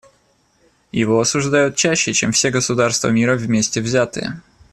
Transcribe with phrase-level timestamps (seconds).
[0.91, 4.41] Его осуждают чаще, чем все государства мира вместе взятые.